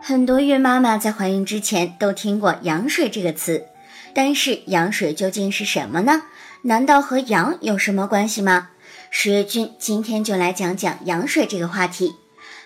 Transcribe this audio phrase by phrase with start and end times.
[0.00, 3.66] 很多孕妈妈在怀孕之前都听过羊水这个词，
[4.14, 6.22] 但是羊水究竟是什么呢？
[6.62, 8.70] 难道和羊有什么关系吗？
[9.10, 12.14] 十月君今天就来讲讲羊水这个话题。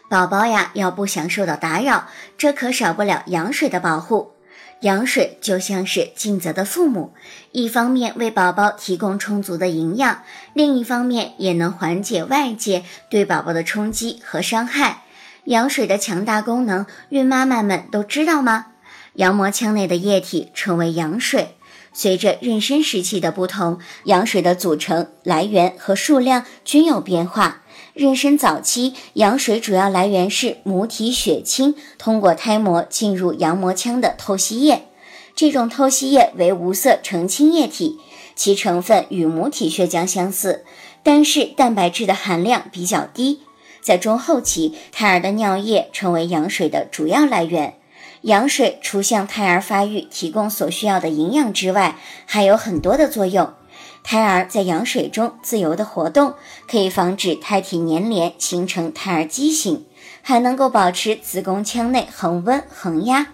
[0.09, 4.33] 宝宝呀，要不想受到打扰，这可少不了羊水的保护。
[4.81, 7.13] 羊水就像是尽责的父母，
[7.53, 10.23] 一方面为宝宝提供充足的营养，
[10.55, 15.03] 另一方面也能缓解外界对宝宝的冲击和伤害。
[15.45, 18.69] 羊水的强大功能，孕妈妈们都知道吗？
[19.15, 21.57] 羊膜腔内的液体称为羊水。
[21.93, 27.63] 随着妊娠时期的不同，羊水的组成、来源和数量均有变化。
[27.95, 34.87] 妊娠早期，羊水主要来源是母体血清通过胎膜进入羊膜腔的透析液。
[35.35, 37.99] 这种透析液为无色澄清液体，
[38.37, 40.65] 其成分与母体血浆相似，
[41.03, 43.41] 但是蛋白质的含量比较低。
[43.81, 47.75] 在中后期，胎儿的尿液成为羊水的主要来源。
[48.23, 53.55] 羊水除向胎儿发育提供所需要的营养之外，还有很多的作用。
[54.03, 56.35] 胎儿在羊水中自由的活动，
[56.69, 59.87] 可以防止胎体粘连形成胎儿畸形，
[60.23, 63.29] 还能够保持子宫腔内恒温恒压。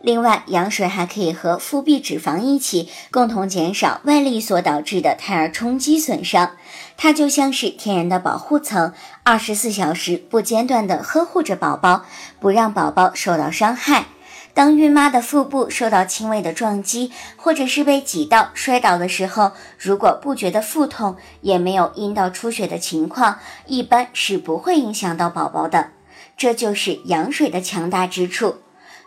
[0.00, 6.56] 另外，羊水还可以和腹壁脂肪一起，共同减少外力所导致的胎儿冲击损伤。
[6.96, 12.04] 它就像是天然的保护层，二十四小时不间断地呵护着宝宝，
[12.40, 14.06] 不让宝宝受到伤害。
[14.54, 25.92] 当孕妈的腹部受到轻微的撞击，或者是被挤到摔倒的时候，如果不觉得腹痛，也没有阴道出血的情况，一般是不会影响到宝宝的。
[26.36, 28.56] 这就是羊水的强大之处。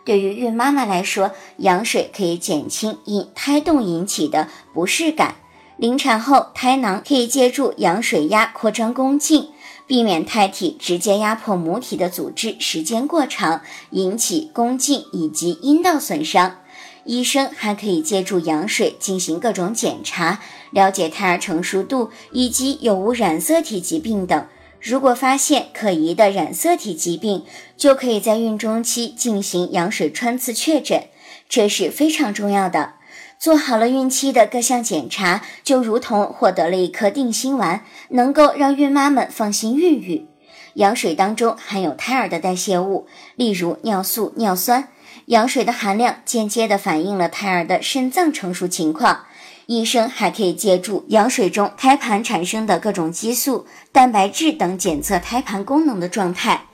[0.04, 5.36] 对于孕妈妈来说，羊水可以减轻因胎动引起的不适感。
[5.76, 9.48] 临产后，胎囊可以借助羊水压扩张宫颈，
[9.86, 13.60] 避免胎体直接压迫母体的组织时间过长，
[13.90, 16.60] 引起宫颈以及阴道损伤。
[17.04, 24.46] 医生还可以借助羊水进行各种检查，了解胎儿成熟度以及有无染色体疾病等。
[24.80, 27.44] 如果发现可疑的染色体疾病，
[27.76, 31.04] 就可以在孕中期进行羊水穿刺确诊，
[31.48, 32.94] 这是非常重要的。
[33.38, 40.28] 做好了孕期的各项检查，就如同获得了一颗定心丸，能够让孕妈们放心孕育。
[40.74, 44.88] 羊水当中含有胎儿的代谢物，例如尿素、尿酸。
[45.26, 49.24] 羊水的含量间接地反映了胎儿的肾脏成熟情况。
[49.66, 56.66] 医生还可以借助羊水中胎盘产生的各种激素、蛋白质等检测胎盘功能的状态。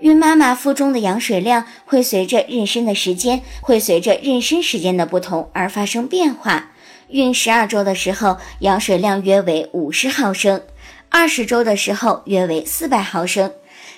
[0.00, 6.70] 孕妈妈腹中的羊水量会随着妊娠的时间，会随着妊娠时间的不同而发生变化。
[7.08, 10.60] 孕十二周的时候，羊水量约为五十毫升；
[11.10, 13.50] 二十周的时候约为四百毫升；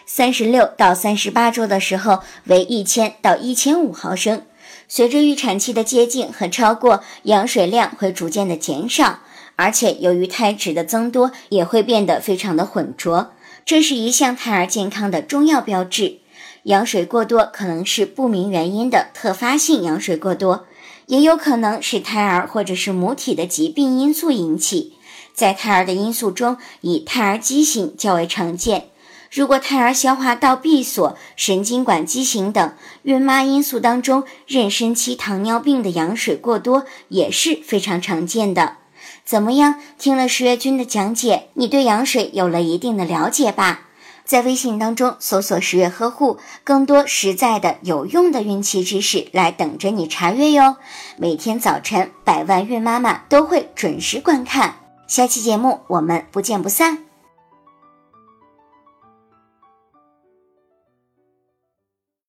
[0.04, 4.42] 三十六到三十八周的时候为一千到一千五毫升。
[4.88, 9.20] 随着预产期的接近和超过，羊水量会逐渐的减少，
[9.54, 13.30] 而且由于胎脂的增多，也会变得非常的浑浊，
[13.64, 16.18] 这是一项胎儿健康的重要标志。
[16.64, 20.66] 羊水过多可能是不明原因的特发性羊水过多，
[21.06, 24.94] 也有可能是胎儿或者是母体的疾病因素引起。
[25.34, 28.88] 在胎儿的因素中，以胎儿畸形较为常见。
[29.30, 38.76] 如果胎儿消化道闭锁、神经管畸形等孕妈因素当中，妊娠期糖尿病的羊水过多也是非常常见的。
[39.24, 39.76] 怎么样？
[39.98, 43.82] 听了十月君的讲解，你对羊水有了一定的了解吧？
[44.24, 50.76] 在微信当中搜索“十月呵护”，更多实在的、有用的孕期知识来等着你查阅哟。
[51.16, 54.76] 每天早晨，百万孕妈妈都会准时观看。
[55.06, 57.11] 下期节目我们不见不散。